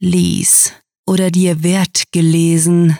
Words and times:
lies 0.00 0.72
oder 1.06 1.30
dir 1.30 1.62
wird 1.62 2.12
gelesen. 2.12 2.98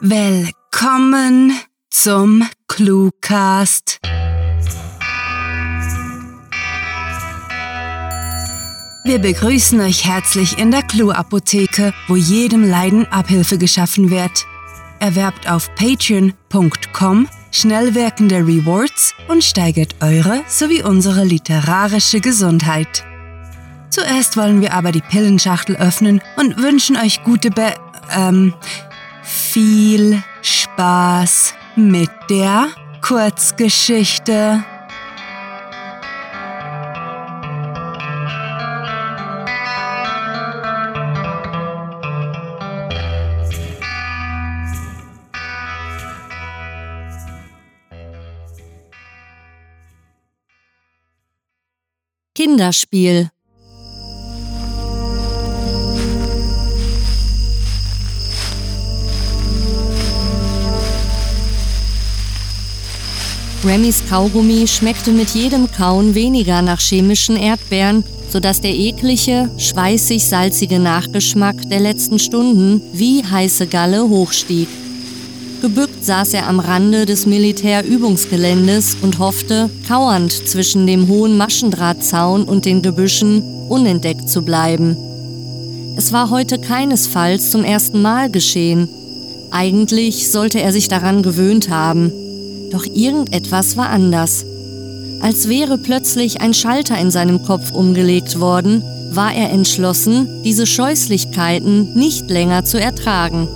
Willkommen 0.00 1.52
zum 1.90 2.48
Cluecast. 2.66 3.98
Wir 9.04 9.18
begrüßen 9.18 9.80
euch 9.80 10.04
herzlich 10.04 10.58
in 10.58 10.70
der 10.70 10.82
Clue-Apotheke, 10.82 11.94
wo 12.08 12.16
jedem 12.16 12.68
Leiden 12.68 13.06
Abhilfe 13.06 13.56
geschaffen 13.56 14.10
wird. 14.10 14.44
Erwerbt 15.00 15.48
auf 15.50 15.74
patreon.com 15.76 17.28
schnell 17.50 17.94
wirkende 17.94 18.36
Rewards 18.36 19.14
und 19.28 19.42
steigert 19.42 19.94
eure 20.00 20.42
sowie 20.46 20.82
unsere 20.82 21.24
literarische 21.24 22.20
Gesundheit. 22.20 23.07
Zuerst 23.90 24.36
wollen 24.36 24.60
wir 24.60 24.74
aber 24.74 24.92
die 24.92 25.00
Pillenschachtel 25.00 25.76
öffnen 25.76 26.20
und 26.36 26.58
wünschen 26.58 26.96
euch 26.96 27.22
gute 27.24 27.50
Be 27.50 27.74
ähm, 28.16 28.54
viel 29.22 30.22
Spaß 30.42 31.54
mit 31.76 32.10
der 32.30 32.68
Kurzgeschichte. 33.02 34.64
Kinderspiel 52.34 53.30
Remys 63.68 64.02
Kaugummi 64.08 64.66
schmeckte 64.66 65.12
mit 65.12 65.28
jedem 65.34 65.70
Kauen 65.70 66.14
weniger 66.14 66.62
nach 66.62 66.80
chemischen 66.80 67.36
Erdbeeren, 67.36 68.02
sodass 68.32 68.62
der 68.62 68.74
eklige, 68.74 69.50
schweißig-salzige 69.58 70.78
Nachgeschmack 70.78 71.68
der 71.68 71.80
letzten 71.80 72.18
Stunden 72.18 72.80
wie 72.94 73.22
heiße 73.22 73.66
Galle 73.66 74.08
hochstieg. 74.08 74.68
Gebückt 75.60 76.02
saß 76.02 76.32
er 76.32 76.48
am 76.48 76.60
Rande 76.60 77.04
des 77.04 77.26
Militärübungsgeländes 77.26 78.96
und 79.02 79.18
hoffte, 79.18 79.68
kauernd 79.86 80.32
zwischen 80.48 80.86
dem 80.86 81.06
hohen 81.08 81.36
Maschendrahtzaun 81.36 82.44
und 82.44 82.64
den 82.64 82.80
Gebüschen 82.80 83.42
unentdeckt 83.68 84.30
zu 84.30 84.40
bleiben. 84.40 84.96
Es 85.98 86.10
war 86.10 86.30
heute 86.30 86.58
keinesfalls 86.58 87.50
zum 87.50 87.64
ersten 87.64 88.00
Mal 88.00 88.30
geschehen. 88.30 88.88
Eigentlich 89.50 90.30
sollte 90.30 90.58
er 90.58 90.72
sich 90.72 90.88
daran 90.88 91.22
gewöhnt 91.22 91.68
haben. 91.68 92.12
Doch 92.70 92.84
irgendetwas 92.84 93.76
war 93.76 93.88
anders. 93.88 94.44
Als 95.20 95.48
wäre 95.48 95.78
plötzlich 95.78 96.40
ein 96.40 96.54
Schalter 96.54 96.98
in 96.98 97.10
seinem 97.10 97.42
Kopf 97.42 97.72
umgelegt 97.72 98.38
worden, 98.38 98.82
war 99.10 99.34
er 99.34 99.50
entschlossen, 99.50 100.28
diese 100.44 100.66
Scheußlichkeiten 100.66 101.94
nicht 101.94 102.30
länger 102.30 102.64
zu 102.64 102.80
ertragen. 102.80 103.48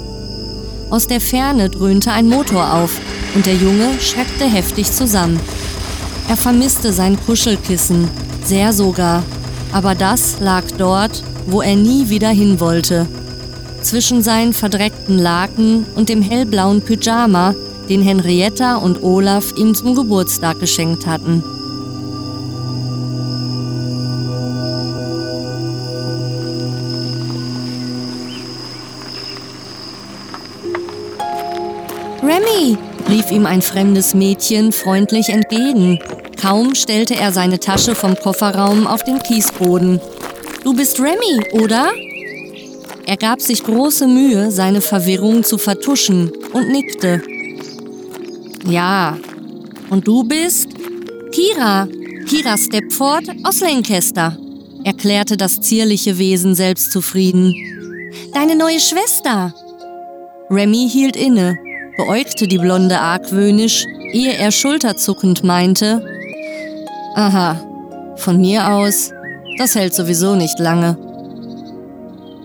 Aus 0.90 1.06
der 1.06 1.20
Ferne 1.20 1.70
dröhnte 1.70 2.12
ein 2.12 2.28
Motor 2.28 2.74
auf 2.74 2.98
und 3.34 3.46
der 3.46 3.54
Junge 3.54 3.98
schreckte 4.00 4.44
heftig 4.44 4.90
zusammen. 4.90 5.38
Er 6.28 6.36
vermisste 6.36 6.92
sein 6.92 7.18
Kuschelkissen, 7.24 8.08
sehr 8.44 8.72
sogar, 8.72 9.22
aber 9.72 9.94
das 9.94 10.40
lag 10.40 10.64
dort, 10.78 11.22
wo 11.46 11.62
er 11.62 11.76
nie 11.76 12.08
wieder 12.08 12.30
hin 12.30 12.60
wollte. 12.60 13.06
Zwischen 13.82 14.22
seinen 14.22 14.52
verdreckten 14.52 15.18
Laken 15.18 15.86
und 15.96 16.08
dem 16.08 16.22
hellblauen 16.22 16.82
Pyjama 16.82 17.54
den 17.92 18.00
Henrietta 18.00 18.76
und 18.76 19.02
Olaf 19.02 19.52
ihm 19.54 19.74
zum 19.74 19.94
Geburtstag 19.94 20.58
geschenkt 20.58 21.06
hatten. 21.06 21.44
Remy, 32.22 32.78
rief 33.10 33.30
ihm 33.30 33.44
ein 33.44 33.60
fremdes 33.60 34.14
Mädchen 34.14 34.72
freundlich 34.72 35.28
entgegen. 35.28 35.98
Kaum 36.40 36.74
stellte 36.74 37.14
er 37.16 37.30
seine 37.30 37.60
Tasche 37.60 37.94
vom 37.94 38.16
Kofferraum 38.16 38.86
auf 38.86 39.04
den 39.04 39.18
Kiesboden. 39.18 40.00
Du 40.64 40.72
bist 40.72 40.98
Remy, 40.98 41.44
oder? 41.52 41.90
Er 43.04 43.18
gab 43.18 43.42
sich 43.42 43.62
große 43.62 44.06
Mühe, 44.06 44.50
seine 44.50 44.80
Verwirrung 44.80 45.44
zu 45.44 45.58
vertuschen 45.58 46.32
und 46.54 46.70
nickte. 46.70 47.20
Ja. 48.66 49.18
Und 49.90 50.06
du 50.06 50.24
bist? 50.24 50.68
Kira. 51.32 51.88
Kira 52.28 52.56
Stepford 52.56 53.24
aus 53.42 53.60
Lancaster, 53.60 54.36
erklärte 54.84 55.36
das 55.36 55.60
zierliche 55.60 56.18
Wesen 56.18 56.54
selbstzufrieden. 56.54 57.52
Deine 58.32 58.56
neue 58.56 58.78
Schwester. 58.78 59.52
Remy 60.48 60.88
hielt 60.88 61.16
inne, 61.16 61.58
beäugte 61.96 62.46
die 62.46 62.58
Blonde 62.58 63.00
argwöhnisch, 63.00 63.86
ehe 64.12 64.34
er 64.34 64.52
schulterzuckend 64.52 65.42
meinte: 65.42 66.06
Aha, 67.16 67.60
von 68.16 68.40
mir 68.40 68.68
aus, 68.68 69.10
das 69.58 69.74
hält 69.74 69.94
sowieso 69.94 70.34
nicht 70.34 70.58
lange. 70.58 70.96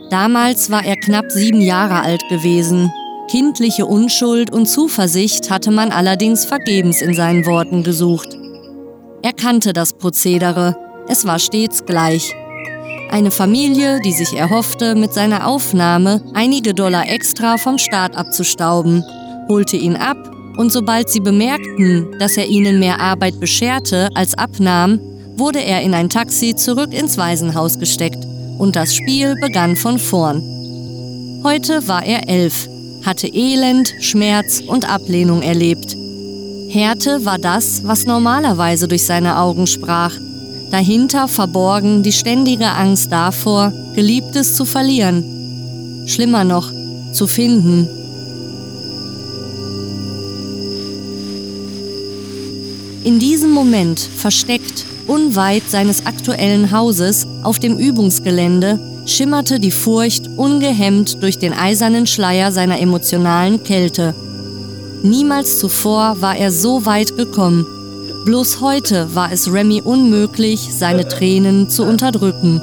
Damals 0.10 0.72
war 0.72 0.84
er 0.84 0.96
knapp 0.96 1.32
sieben 1.32 1.62
Jahre 1.62 2.02
alt 2.02 2.24
gewesen 2.30 2.92
Kindliche 3.28 3.86
Unschuld 3.86 4.54
und 4.54 4.68
Zuversicht 4.68 5.52
hatte 5.52 5.70
man 5.70 5.92
allerdings 5.92 6.46
vergebens 6.46 7.02
in 7.02 7.14
seinen 7.14 7.46
Worten 7.46 7.84
gesucht. 7.84 8.38
Er 9.22 9.34
kannte 9.34 9.74
das 9.74 9.92
Prozedere, 9.92 10.78
es 11.10 11.26
war 11.26 11.38
stets 11.38 11.86
gleich. 11.86 12.34
Eine 13.12 13.32
Familie, 13.32 14.00
die 14.00 14.14
sich 14.14 14.34
erhoffte, 14.34 14.96
mit 14.96 15.14
seiner 15.14 15.46
Aufnahme 15.46 16.22
einige 16.34 16.74
Dollar 16.74 17.10
extra 17.10 17.58
vom 17.58 17.78
Staat 17.78 18.16
abzustauben, 18.16 19.04
holte 19.50 19.76
ihn 19.76 19.98
ab 19.98 20.18
und 20.58 20.72
sobald 20.72 21.10
sie 21.10 21.20
bemerkten, 21.20 22.18
dass 22.20 22.38
er 22.38 22.48
ihnen 22.48 22.80
mehr 22.80 23.02
Arbeit 23.02 23.42
bescherte 23.42 24.08
als 24.16 24.38
abnahm, 24.38 25.02
wurde 25.36 25.60
er 25.60 25.82
in 25.82 25.94
ein 25.94 26.10
Taxi 26.10 26.56
zurück 26.56 26.94
ins 26.94 27.18
Waisenhaus 27.18 27.78
gesteckt 27.78 28.26
und 28.58 28.78
das 28.78 28.96
Spiel 28.96 29.36
begann 29.42 29.76
von 29.76 30.00
vorn. 30.00 31.42
Heute 31.44 31.86
war 31.90 32.06
er 32.06 32.30
elf 32.30 32.70
hatte 33.08 33.28
Elend, 33.28 33.96
Schmerz 34.02 34.62
und 34.68 34.88
Ablehnung 34.88 35.42
erlebt. 35.42 35.96
Härte 36.68 37.24
war 37.24 37.40
das, 37.40 37.86
was 37.86 38.06
normalerweise 38.06 38.90
durch 38.90 39.04
seine 39.06 39.40
Augen 39.40 39.66
sprach. 39.66 40.12
Dahinter 40.72 41.30
verborgen 41.30 42.04
die 42.04 42.12
ständige 42.12 42.68
Angst 42.68 43.10
davor, 43.10 43.72
Geliebtes 43.96 44.56
zu 44.56 44.66
verlieren. 44.66 45.24
Schlimmer 46.06 46.44
noch, 46.44 46.70
zu 47.14 47.28
finden. 47.28 47.88
In 53.06 53.20
diesem 53.20 53.52
Moment, 53.52 54.02
versteckt, 54.02 54.86
unweit 55.08 55.64
seines 55.70 56.06
aktuellen 56.06 56.72
Hauses 56.72 57.26
auf 57.42 57.58
dem 57.58 57.78
Übungsgelände, 57.78 58.78
schimmerte 59.08 59.60
die 59.60 59.72
Furcht 59.72 60.28
ungehemmt 60.36 61.24
durch 61.24 61.40
den 61.40 61.54
eisernen 61.54 62.06
Schleier 62.06 62.52
seiner 62.52 62.80
emotionalen 62.80 63.64
Kälte. 63.64 64.14
Niemals 65.04 65.60
zuvor 65.60 66.22
war 66.22 66.36
er 66.36 66.52
so 66.52 66.86
weit 66.86 67.16
gekommen. 67.16 67.66
Bloß 68.26 68.60
heute 68.60 69.16
war 69.16 69.32
es 69.32 69.52
Remy 69.52 69.82
unmöglich, 69.82 70.60
seine 70.60 71.08
Tränen 71.08 71.70
zu 71.70 71.84
unterdrücken. 71.84 72.62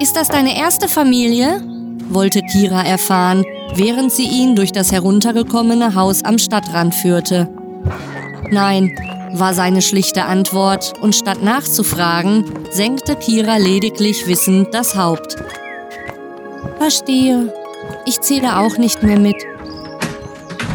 Ist 0.00 0.16
das 0.16 0.28
deine 0.28 0.58
erste 0.58 0.86
Familie? 0.86 1.62
wollte 2.10 2.42
Kira 2.42 2.82
erfahren, 2.82 3.44
während 3.76 4.12
sie 4.12 4.26
ihn 4.26 4.56
durch 4.56 4.72
das 4.72 4.92
heruntergekommene 4.92 5.94
Haus 5.94 6.24
am 6.24 6.38
Stadtrand 6.38 6.94
führte. 6.94 7.48
Nein, 8.50 8.96
war 9.32 9.54
seine 9.54 9.82
schlichte 9.82 10.24
Antwort, 10.24 10.92
und 11.00 11.14
statt 11.14 11.42
nachzufragen, 11.42 12.44
senkte 12.70 13.16
Kira 13.16 13.56
lediglich 13.56 14.26
wissend 14.26 14.72
das 14.72 14.96
Haupt. 14.96 15.36
Verstehe. 16.78 17.52
Ich 18.06 18.20
zähle 18.20 18.58
auch 18.58 18.78
nicht 18.78 19.02
mehr 19.02 19.18
mit. 19.18 19.36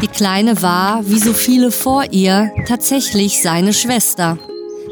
Die 0.02 0.08
Kleine 0.08 0.62
war, 0.62 1.00
wie 1.06 1.18
so 1.18 1.32
viele 1.32 1.70
vor 1.70 2.04
ihr, 2.10 2.50
tatsächlich 2.66 3.42
seine 3.42 3.72
Schwester. 3.72 4.38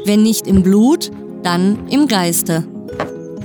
Wenn 0.05 0.23
nicht 0.23 0.47
im 0.47 0.63
Blut, 0.63 1.11
dann 1.43 1.87
im 1.89 2.07
Geiste. 2.07 2.63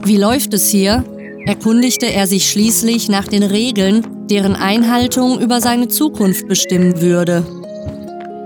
Wie 0.02 0.16
läuft 0.16 0.54
es 0.54 0.68
hier? 0.68 1.04
Erkundigte 1.46 2.06
er 2.06 2.26
sich 2.26 2.50
schließlich 2.50 3.08
nach 3.08 3.28
den 3.28 3.42
Regeln, 3.42 4.06
deren 4.30 4.56
Einhaltung 4.56 5.40
über 5.40 5.60
seine 5.60 5.88
Zukunft 5.88 6.48
bestimmen 6.48 7.00
würde. 7.00 7.44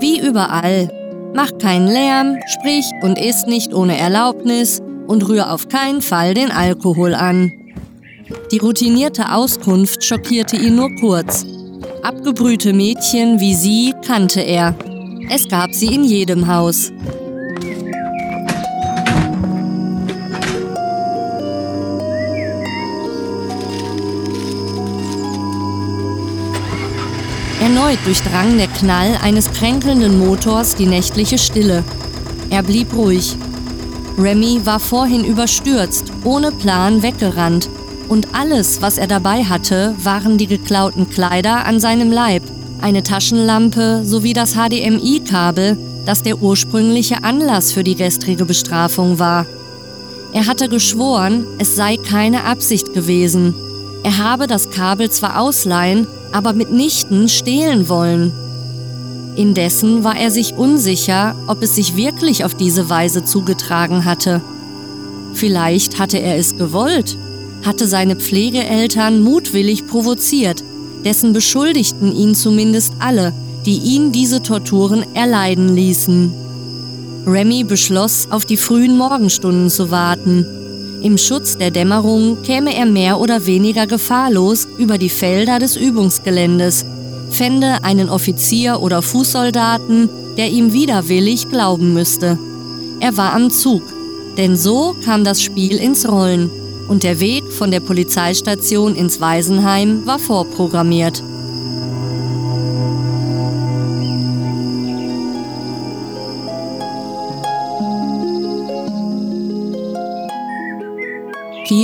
Wie 0.00 0.20
überall, 0.20 0.90
mach 1.34 1.56
keinen 1.58 1.88
Lärm, 1.88 2.36
sprich 2.46 2.86
und 3.02 3.18
iss 3.18 3.46
nicht 3.46 3.72
ohne 3.74 3.96
Erlaubnis 3.96 4.80
und 5.06 5.28
rühr 5.28 5.52
auf 5.52 5.68
keinen 5.68 6.02
Fall 6.02 6.34
den 6.34 6.50
Alkohol 6.50 7.14
an. 7.14 7.52
Die 8.52 8.58
routinierte 8.58 9.32
Auskunft 9.32 10.04
schockierte 10.04 10.56
ihn 10.56 10.76
nur 10.76 10.94
kurz. 10.96 11.46
Abgebrühte 12.02 12.72
Mädchen 12.72 13.40
wie 13.40 13.54
sie 13.54 13.94
kannte 14.06 14.40
er. 14.40 14.74
Es 15.30 15.48
gab 15.48 15.72
sie 15.72 15.94
in 15.94 16.04
jedem 16.04 16.46
Haus. 16.46 16.92
Erneut 27.88 28.04
durchdrang 28.04 28.58
der 28.58 28.66
Knall 28.66 29.16
eines 29.22 29.50
kränkelnden 29.50 30.18
Motors 30.18 30.74
die 30.74 30.84
nächtliche 30.84 31.38
Stille. 31.38 31.82
Er 32.50 32.62
blieb 32.62 32.94
ruhig. 32.94 33.34
Remy 34.18 34.66
war 34.66 34.78
vorhin 34.78 35.24
überstürzt, 35.24 36.12
ohne 36.22 36.52
Plan 36.52 37.02
weggerannt. 37.02 37.70
Und 38.10 38.34
alles, 38.34 38.82
was 38.82 38.98
er 38.98 39.06
dabei 39.06 39.42
hatte, 39.42 39.94
waren 40.02 40.36
die 40.36 40.48
geklauten 40.48 41.08
Kleider 41.08 41.64
an 41.64 41.80
seinem 41.80 42.12
Leib, 42.12 42.42
eine 42.82 43.02
Taschenlampe 43.02 44.02
sowie 44.04 44.34
das 44.34 44.52
HDMI-Kabel, 44.52 45.78
das 46.04 46.22
der 46.22 46.42
ursprüngliche 46.42 47.24
Anlass 47.24 47.72
für 47.72 47.84
die 47.84 47.94
gestrige 47.94 48.44
Bestrafung 48.44 49.18
war. 49.18 49.46
Er 50.34 50.46
hatte 50.46 50.68
geschworen, 50.68 51.46
es 51.58 51.74
sei 51.74 51.96
keine 51.96 52.44
Absicht 52.44 52.92
gewesen. 52.92 53.54
Er 54.02 54.18
habe 54.18 54.46
das 54.46 54.68
Kabel 54.68 55.10
zwar 55.10 55.40
ausleihen, 55.40 56.06
aber 56.32 56.52
mitnichten 56.52 57.28
stehlen 57.28 57.88
wollen. 57.88 58.32
Indessen 59.36 60.02
war 60.02 60.16
er 60.16 60.30
sich 60.30 60.54
unsicher, 60.54 61.36
ob 61.46 61.62
es 61.62 61.76
sich 61.76 61.96
wirklich 61.96 62.44
auf 62.44 62.54
diese 62.54 62.90
Weise 62.90 63.24
zugetragen 63.24 64.04
hatte. 64.04 64.40
Vielleicht 65.34 65.98
hatte 65.98 66.18
er 66.18 66.36
es 66.36 66.56
gewollt, 66.56 67.16
hatte 67.64 67.86
seine 67.86 68.16
Pflegeeltern 68.16 69.20
mutwillig 69.20 69.86
provoziert, 69.86 70.64
dessen 71.04 71.32
beschuldigten 71.32 72.14
ihn 72.14 72.34
zumindest 72.34 72.94
alle, 72.98 73.32
die 73.64 73.78
ihn 73.78 74.10
diese 74.12 74.42
Torturen 74.42 75.04
erleiden 75.14 75.74
ließen. 75.74 76.32
Remy 77.26 77.64
beschloss, 77.64 78.28
auf 78.30 78.44
die 78.44 78.56
frühen 78.56 78.96
Morgenstunden 78.96 79.70
zu 79.70 79.90
warten, 79.90 80.46
im 81.02 81.16
Schutz 81.16 81.56
der 81.56 81.70
Dämmerung 81.70 82.42
käme 82.42 82.74
er 82.74 82.86
mehr 82.86 83.20
oder 83.20 83.46
weniger 83.46 83.86
gefahrlos 83.86 84.66
über 84.78 84.98
die 84.98 85.08
Felder 85.08 85.58
des 85.58 85.76
Übungsgeländes, 85.76 86.84
fände 87.30 87.84
einen 87.84 88.08
Offizier 88.08 88.80
oder 88.80 89.02
Fußsoldaten, 89.02 90.08
der 90.36 90.48
ihm 90.50 90.72
widerwillig 90.72 91.48
glauben 91.48 91.94
müsste. 91.94 92.38
Er 93.00 93.16
war 93.16 93.32
am 93.32 93.50
Zug, 93.50 93.82
denn 94.36 94.56
so 94.56 94.96
kam 95.04 95.24
das 95.24 95.40
Spiel 95.40 95.76
ins 95.76 96.08
Rollen 96.08 96.50
und 96.88 97.02
der 97.02 97.20
Weg 97.20 97.44
von 97.52 97.70
der 97.70 97.80
Polizeistation 97.80 98.94
ins 98.96 99.20
Waisenheim 99.20 100.04
war 100.06 100.18
vorprogrammiert. 100.18 101.22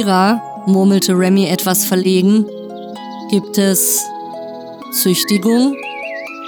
Kira, 0.04 0.42
murmelte 0.66 1.18
Remy 1.18 1.46
etwas 1.46 1.86
verlegen, 1.86 2.44
gibt 3.30 3.56
es 3.56 4.04
Züchtigung? 4.92 5.74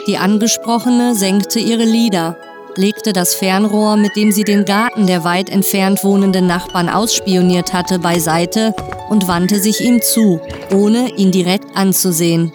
Die 0.06 0.18
Angesprochene 0.18 1.14
senkte 1.14 1.58
ihre 1.58 1.84
Lider, 1.84 2.36
legte 2.76 3.14
das 3.14 3.34
Fernrohr, 3.34 3.96
mit 3.96 4.14
dem 4.14 4.30
sie 4.30 4.44
den 4.44 4.66
Garten 4.66 5.06
der 5.06 5.24
weit 5.24 5.48
entfernt 5.48 6.04
wohnenden 6.04 6.46
Nachbarn 6.46 6.90
ausspioniert 6.90 7.72
hatte, 7.72 7.98
beiseite 7.98 8.74
und 9.08 9.26
wandte 9.26 9.58
sich 9.58 9.80
ihm 9.80 10.02
zu, 10.02 10.38
ohne 10.70 11.08
ihn 11.16 11.30
direkt 11.30 11.74
anzusehen. 11.74 12.52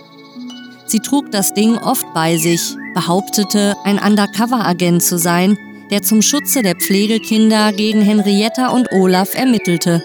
Sie 0.85 0.99
trug 0.99 1.31
das 1.31 1.55
Ding 1.55 1.79
oft 1.79 2.05
bei 2.13 2.37
sich, 2.37 2.75
behauptete, 2.93 3.75
ein 3.85 3.97
Undercover-Agent 3.97 5.01
zu 5.01 5.17
sein, 5.17 5.57
der 5.89 6.03
zum 6.03 6.21
Schutze 6.21 6.61
der 6.61 6.75
Pflegekinder 6.75 7.73
gegen 7.73 8.03
Henrietta 8.03 8.67
und 8.67 8.91
Olaf 8.91 9.33
ermittelte. 9.33 10.03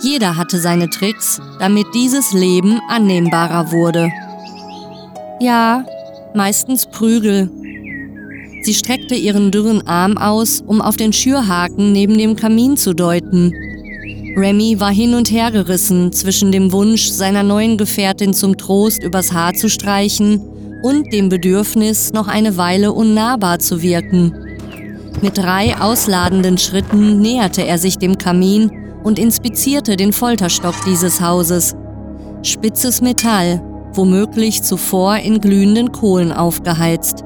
Jeder 0.00 0.36
hatte 0.36 0.58
seine 0.58 0.88
Tricks, 0.90 1.40
damit 1.58 1.86
dieses 1.94 2.32
Leben 2.32 2.80
annehmbarer 2.88 3.70
wurde. 3.70 4.10
Ja, 5.40 5.84
meistens 6.34 6.86
Prügel. 6.86 7.50
Sie 8.62 8.74
streckte 8.74 9.14
ihren 9.14 9.50
dürren 9.50 9.86
Arm 9.86 10.16
aus, 10.16 10.62
um 10.64 10.80
auf 10.80 10.96
den 10.96 11.12
Schürhaken 11.12 11.92
neben 11.92 12.16
dem 12.16 12.36
Kamin 12.36 12.76
zu 12.76 12.94
deuten. 12.94 13.52
Remy 14.36 14.80
war 14.80 14.92
hin 14.92 15.14
und 15.14 15.30
her 15.30 15.50
gerissen 15.50 16.12
zwischen 16.12 16.52
dem 16.52 16.72
Wunsch, 16.72 17.08
seiner 17.08 17.42
neuen 17.42 17.76
Gefährtin 17.76 18.32
zum 18.32 18.56
Trost 18.56 19.02
übers 19.02 19.32
Haar 19.32 19.54
zu 19.54 19.68
streichen 19.68 20.40
und 20.82 21.12
dem 21.12 21.28
Bedürfnis, 21.28 22.12
noch 22.12 22.28
eine 22.28 22.56
Weile 22.56 22.92
unnahbar 22.92 23.58
zu 23.58 23.82
wirken. 23.82 24.32
Mit 25.20 25.38
drei 25.38 25.76
ausladenden 25.76 26.56
Schritten 26.56 27.20
näherte 27.20 27.66
er 27.66 27.78
sich 27.78 27.98
dem 27.98 28.16
Kamin 28.16 28.70
und 29.04 29.18
inspizierte 29.18 29.96
den 29.96 30.12
Folterstock 30.12 30.74
dieses 30.86 31.20
Hauses. 31.20 31.74
Spitzes 32.42 33.00
Metall, 33.00 33.62
womöglich 33.94 34.62
zuvor 34.62 35.16
in 35.16 35.40
glühenden 35.40 35.92
Kohlen 35.92 36.32
aufgeheizt. 36.32 37.24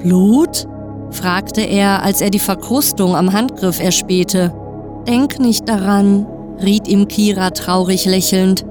Blut? 0.00 0.66
fragte 1.10 1.62
er, 1.62 2.02
als 2.02 2.20
er 2.20 2.30
die 2.30 2.38
Verkrustung 2.38 3.16
am 3.16 3.32
Handgriff 3.32 3.80
erspähte. 3.80 4.52
Denk 5.08 5.40
nicht 5.40 5.68
daran, 5.68 6.26
riet 6.62 6.86
ihm 6.86 7.08
Kira 7.08 7.50
traurig 7.50 8.04
lächelnd. 8.04 8.64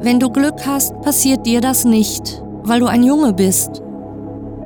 Wenn 0.00 0.20
du 0.20 0.30
Glück 0.30 0.66
hast, 0.66 0.98
passiert 1.02 1.46
dir 1.46 1.60
das 1.60 1.84
nicht, 1.84 2.42
weil 2.62 2.80
du 2.80 2.86
ein 2.86 3.02
Junge 3.02 3.32
bist. 3.32 3.82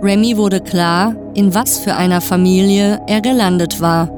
Remy 0.01 0.37
wurde 0.37 0.61
klar, 0.61 1.15
in 1.35 1.55
was 1.55 1.79
für 1.79 1.95
einer 1.95 2.21
Familie 2.21 3.01
er 3.07 3.21
gelandet 3.21 3.81
war. 3.81 4.09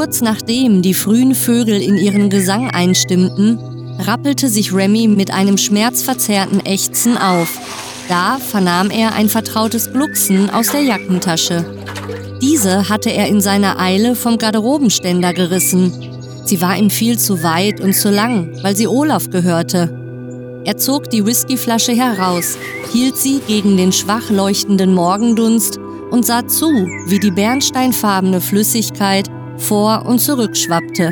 Kurz 0.00 0.22
nachdem 0.22 0.80
die 0.80 0.94
frühen 0.94 1.34
Vögel 1.34 1.78
in 1.78 1.98
ihren 1.98 2.30
Gesang 2.30 2.70
einstimmten, 2.70 3.58
rappelte 3.98 4.48
sich 4.48 4.72
Remy 4.72 5.08
mit 5.08 5.30
einem 5.30 5.58
schmerzverzerrten 5.58 6.64
Ächzen 6.64 7.18
auf. 7.18 7.60
Da 8.08 8.38
vernahm 8.38 8.88
er 8.88 9.12
ein 9.12 9.28
vertrautes 9.28 9.92
Glucksen 9.92 10.48
aus 10.48 10.72
der 10.72 10.80
Jackentasche. 10.80 11.66
Diese 12.40 12.88
hatte 12.88 13.10
er 13.10 13.26
in 13.26 13.42
seiner 13.42 13.78
Eile 13.78 14.14
vom 14.14 14.38
Garderobenständer 14.38 15.34
gerissen. 15.34 15.92
Sie 16.46 16.62
war 16.62 16.78
ihm 16.78 16.88
viel 16.88 17.18
zu 17.18 17.42
weit 17.42 17.82
und 17.82 17.94
zu 17.94 18.10
lang, 18.10 18.56
weil 18.62 18.74
sie 18.74 18.88
Olaf 18.88 19.28
gehörte. 19.28 20.62
Er 20.64 20.78
zog 20.78 21.10
die 21.10 21.26
Whiskyflasche 21.26 21.92
heraus, 21.92 22.56
hielt 22.90 23.18
sie 23.18 23.42
gegen 23.46 23.76
den 23.76 23.92
schwach 23.92 24.30
leuchtenden 24.30 24.94
Morgendunst 24.94 25.78
und 26.10 26.24
sah 26.24 26.48
zu, 26.48 26.70
wie 27.06 27.18
die 27.18 27.30
bernsteinfarbene 27.30 28.40
Flüssigkeit 28.40 29.30
vor 29.60 30.04
und 30.06 30.18
zurück 30.18 30.56
schwappte. 30.56 31.10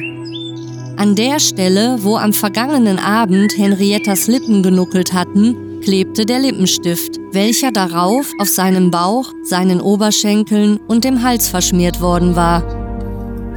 An 0.96 1.14
der 1.14 1.38
Stelle, 1.38 1.98
wo 2.00 2.16
am 2.16 2.32
vergangenen 2.32 2.98
Abend 2.98 3.56
Henriettas 3.56 4.26
Lippen 4.26 4.62
genuckelt 4.62 5.12
hatten, 5.12 5.80
klebte 5.80 6.26
der 6.26 6.40
Lippenstift, 6.40 7.18
welcher 7.32 7.70
darauf 7.70 8.26
auf 8.40 8.48
seinem 8.48 8.90
Bauch, 8.90 9.32
seinen 9.44 9.80
Oberschenkeln 9.80 10.78
und 10.88 11.04
dem 11.04 11.22
Hals 11.22 11.48
verschmiert 11.48 12.00
worden 12.00 12.34
war. 12.34 12.62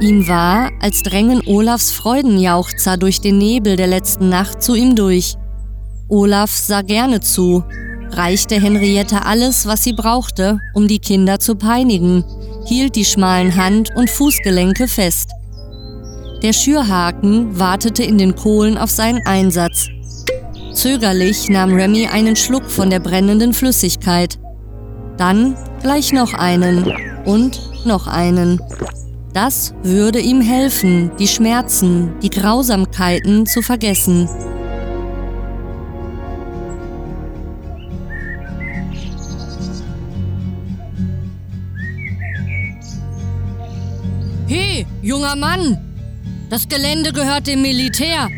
Ihm 0.00 0.26
war, 0.28 0.70
als 0.80 1.02
drängen 1.02 1.42
Olafs 1.46 1.90
Freudenjauchzer 1.92 2.96
durch 2.96 3.20
den 3.20 3.38
Nebel 3.38 3.76
der 3.76 3.86
letzten 3.86 4.28
Nacht 4.28 4.62
zu 4.62 4.74
ihm 4.74 4.94
durch. 4.94 5.34
Olaf 6.08 6.50
sah 6.50 6.82
gerne 6.82 7.20
zu, 7.20 7.64
reichte 8.10 8.60
Henrietta 8.60 9.18
alles, 9.18 9.66
was 9.66 9.84
sie 9.84 9.92
brauchte, 9.92 10.58
um 10.74 10.88
die 10.88 10.98
Kinder 10.98 11.38
zu 11.38 11.54
peinigen, 11.54 12.24
hielt 12.66 12.96
die 12.96 13.04
schmalen 13.04 13.56
Hand- 13.56 13.90
und 13.94 14.10
Fußgelenke 14.10 14.88
fest. 14.88 15.30
Der 16.42 16.52
Schürhaken 16.52 17.58
wartete 17.58 18.02
in 18.02 18.18
den 18.18 18.34
Kohlen 18.34 18.76
auf 18.76 18.90
seinen 18.90 19.24
Einsatz. 19.26 19.88
Zögerlich 20.72 21.48
nahm 21.48 21.74
Remy 21.74 22.08
einen 22.08 22.34
Schluck 22.34 22.70
von 22.70 22.90
der 22.90 23.00
brennenden 23.00 23.52
Flüssigkeit. 23.52 24.38
Dann 25.16 25.56
gleich 25.82 26.12
noch 26.12 26.34
einen 26.34 26.92
und 27.24 27.60
noch 27.84 28.06
einen. 28.06 28.60
Das 29.32 29.74
würde 29.82 30.20
ihm 30.20 30.40
helfen, 30.40 31.10
die 31.18 31.28
Schmerzen, 31.28 32.14
die 32.22 32.30
Grausamkeiten 32.30 33.46
zu 33.46 33.62
vergessen. 33.62 34.28
Junger 45.22 45.36
Mann! 45.36 45.78
Das 46.50 46.68
Gelände 46.68 47.12
gehört 47.12 47.46
dem 47.46 47.62
Militär. 47.62 48.28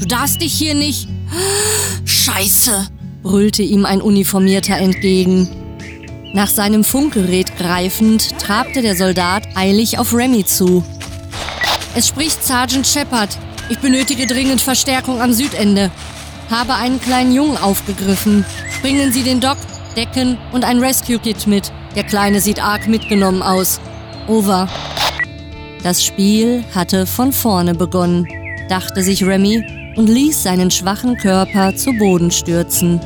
Du 0.00 0.06
darfst 0.06 0.40
dich 0.40 0.52
hier 0.52 0.74
nicht. 0.74 1.06
Scheiße! 2.04 2.88
brüllte 3.22 3.62
ihm 3.62 3.86
ein 3.86 4.02
Uniformierter 4.02 4.76
entgegen. 4.76 5.48
Nach 6.34 6.48
seinem 6.48 6.82
Funkgerät 6.82 7.56
greifend 7.58 8.36
trabte 8.40 8.82
der 8.82 8.96
Soldat 8.96 9.44
eilig 9.54 9.98
auf 10.00 10.12
Remy 10.12 10.44
zu. 10.44 10.82
Es 11.94 12.08
spricht 12.08 12.42
Sergeant 12.42 12.88
Shepard. 12.88 13.38
Ich 13.68 13.78
benötige 13.78 14.26
dringend 14.26 14.60
Verstärkung 14.60 15.20
am 15.20 15.32
Südende. 15.32 15.92
Habe 16.50 16.74
einen 16.74 17.00
kleinen 17.00 17.32
Jungen 17.32 17.56
aufgegriffen. 17.56 18.44
Bringen 18.80 19.12
Sie 19.12 19.22
den 19.22 19.38
Doc, 19.38 19.58
Decken 19.96 20.38
und 20.50 20.64
ein 20.64 20.80
Rescue-Kit 20.80 21.46
mit. 21.46 21.70
Der 21.94 22.02
Kleine 22.02 22.40
sieht 22.40 22.60
arg 22.60 22.88
mitgenommen 22.88 23.42
aus. 23.42 23.80
Over. 24.26 24.68
Das 25.82 26.04
Spiel 26.04 26.62
hatte 26.74 27.06
von 27.06 27.32
vorne 27.32 27.74
begonnen, 27.74 28.28
dachte 28.68 29.02
sich 29.02 29.24
Remy 29.24 29.94
und 29.96 30.08
ließ 30.08 30.44
seinen 30.44 30.70
schwachen 30.70 31.16
Körper 31.16 31.74
zu 31.74 31.92
Boden 31.98 32.30
stürzen. 32.30 33.00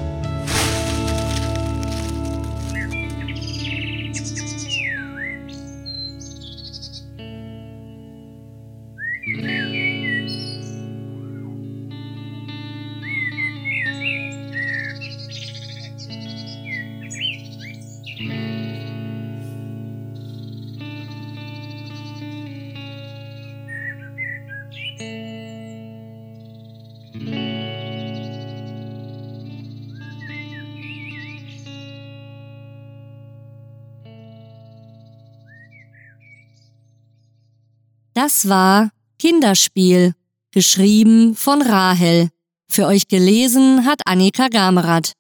Das 38.17 38.49
war 38.49 38.93
Kinderspiel, 39.19 40.15
geschrieben 40.51 41.35
von 41.35 41.61
Rahel. 41.61 42.31
Für 42.67 42.87
euch 42.87 43.09
gelesen 43.09 43.85
hat 43.85 44.01
Annika 44.07 44.49
Gamerath. 44.49 45.13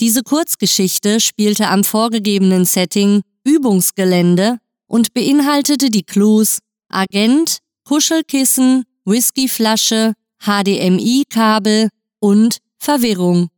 Diese 0.00 0.24
Kurzgeschichte 0.24 1.20
spielte 1.20 1.68
am 1.68 1.84
vorgegebenen 1.84 2.64
Setting 2.64 3.22
Übungsgelände 3.44 4.58
und 4.88 5.14
beinhaltete 5.14 5.88
die 5.88 6.02
Clues 6.02 6.58
Agent, 6.88 7.58
Kuschelkissen, 7.84 8.86
Whiskyflasche, 9.04 10.14
HDMI-Kabel 10.40 11.90
und 12.18 12.58
Verwirrung. 12.76 13.50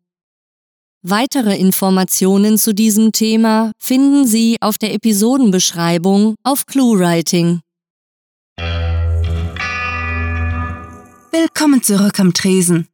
Weitere 1.00 1.56
Informationen 1.56 2.58
zu 2.58 2.74
diesem 2.74 3.12
Thema 3.12 3.72
finden 3.78 4.26
Sie 4.26 4.58
auf 4.60 4.76
der 4.76 4.92
Episodenbeschreibung 4.92 6.34
auf 6.42 6.66
ClueWriting. 6.66 7.63
Willkommen 11.34 11.82
zurück 11.82 12.20
am 12.20 12.32
Tresen. 12.32 12.86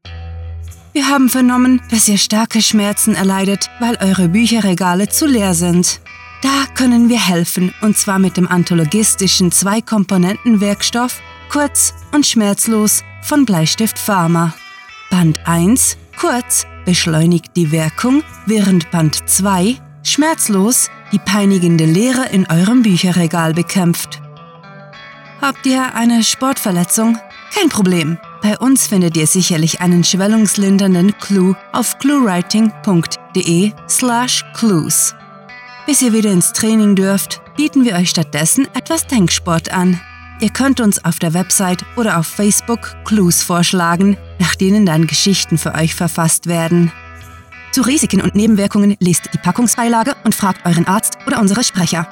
Wir 0.94 1.08
haben 1.08 1.28
vernommen, 1.28 1.82
dass 1.90 2.08
ihr 2.08 2.16
starke 2.16 2.62
Schmerzen 2.62 3.14
erleidet, 3.14 3.68
weil 3.80 3.98
eure 4.00 4.30
Bücherregale 4.30 5.10
zu 5.10 5.26
leer 5.26 5.52
sind. 5.52 6.00
Da 6.40 6.64
können 6.74 7.10
wir 7.10 7.20
helfen, 7.20 7.74
und 7.82 7.98
zwar 7.98 8.18
mit 8.18 8.38
dem 8.38 8.48
anthologistischen 8.48 9.52
Zwei-Komponenten-Werkstoff 9.52 11.20
Kurz 11.50 11.92
und 12.14 12.26
Schmerzlos 12.26 13.04
von 13.20 13.44
Bleistift 13.44 13.98
Pharma. 13.98 14.54
Band 15.10 15.38
1, 15.46 15.98
Kurz, 16.18 16.66
beschleunigt 16.86 17.54
die 17.56 17.70
Wirkung, 17.72 18.22
während 18.46 18.90
Band 18.90 19.28
2, 19.28 19.76
Schmerzlos, 20.02 20.88
die 21.12 21.18
peinigende 21.18 21.84
Leere 21.84 22.30
in 22.30 22.46
eurem 22.46 22.84
Bücherregal 22.84 23.52
bekämpft. 23.52 24.22
Habt 25.42 25.66
ihr 25.66 25.94
eine 25.94 26.24
Sportverletzung? 26.24 27.18
Kein 27.54 27.68
Problem. 27.68 28.16
Bei 28.42 28.58
uns 28.58 28.86
findet 28.86 29.16
ihr 29.16 29.26
sicherlich 29.26 29.80
einen 29.82 30.02
schwellungslindernden 30.02 31.16
Clue 31.18 31.54
auf 31.72 31.98
cluewriting.de 31.98 33.72
slash 33.88 34.44
clues. 34.54 35.14
Bis 35.86 36.00
ihr 36.00 36.12
wieder 36.12 36.30
ins 36.30 36.52
Training 36.52 36.96
dürft, 36.96 37.42
bieten 37.56 37.84
wir 37.84 37.96
euch 37.96 38.10
stattdessen 38.10 38.66
etwas 38.74 39.06
Denksport 39.06 39.72
an. 39.72 40.00
Ihr 40.40 40.48
könnt 40.48 40.80
uns 40.80 41.04
auf 41.04 41.18
der 41.18 41.34
Website 41.34 41.84
oder 41.96 42.18
auf 42.18 42.26
Facebook 42.26 42.96
Clues 43.04 43.42
vorschlagen, 43.42 44.16
nach 44.38 44.54
denen 44.54 44.86
dann 44.86 45.06
Geschichten 45.06 45.58
für 45.58 45.74
euch 45.74 45.94
verfasst 45.94 46.46
werden. 46.46 46.90
Zu 47.72 47.82
Risiken 47.82 48.22
und 48.22 48.34
Nebenwirkungen 48.34 48.96
lest 49.00 49.28
die 49.34 49.38
Packungsbeilage 49.38 50.16
und 50.24 50.34
fragt 50.34 50.64
euren 50.64 50.86
Arzt 50.86 51.18
oder 51.26 51.40
unsere 51.40 51.62
Sprecher. 51.62 52.08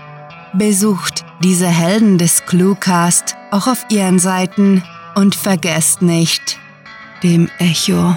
Besucht 0.53 1.25
diese 1.43 1.69
Helden 1.69 2.19
des 2.19 2.45
Cluecast 2.45 3.35
auch 3.51 3.67
auf 3.67 3.87
ihren 3.89 4.19
Seiten 4.19 4.83
und 5.19 5.35
vergesst 5.35 6.01
nicht, 6.01 6.61
dem 7.25 7.51
Echo 7.59 8.17